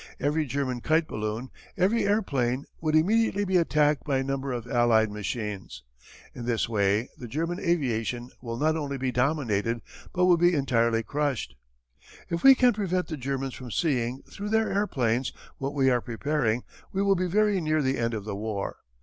"Every 0.19 0.47
German 0.47 0.81
kite 0.81 1.07
balloon, 1.07 1.51
every 1.77 2.05
airplane 2.07 2.65
would 2.79 2.95
immediately 2.95 3.45
be 3.45 3.57
attacked 3.57 4.03
by 4.03 4.17
a 4.17 4.23
number 4.23 4.51
of 4.51 4.65
allied 4.65 5.11
machines. 5.11 5.83
In 6.33 6.45
this 6.45 6.67
way 6.67 7.07
the 7.19 7.27
German 7.27 7.59
aviation 7.59 8.31
will 8.41 8.57
not 8.57 8.75
only 8.75 8.97
be 8.97 9.11
dominated 9.11 9.79
but 10.11 10.25
will 10.25 10.37
be 10.37 10.55
entirely 10.55 11.03
crushed. 11.03 11.55
"If 12.31 12.41
we 12.41 12.55
can 12.55 12.73
prevent 12.73 13.09
the 13.09 13.15
Germans 13.15 13.53
from 13.53 13.69
seeing, 13.69 14.23
through 14.23 14.49
their 14.49 14.71
airplanes, 14.73 15.33
what 15.59 15.75
we 15.75 15.91
are 15.91 16.01
preparing 16.01 16.63
we 16.91 17.03
will 17.03 17.13
be 17.15 17.27
very 17.27 17.61
near 17.61 17.83
the 17.83 17.99
end 17.99 18.15
of 18.15 18.25
the 18.25 18.35
war. 18.35 18.77